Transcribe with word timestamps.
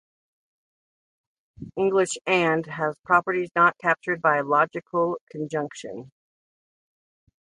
English 1.75 2.17
"and" 2.25 2.65
has 2.65 2.95
properties 3.05 3.51
not 3.55 3.77
captured 3.77 4.19
by 4.19 4.41
logical 4.41 5.19
conjunction. 5.29 6.11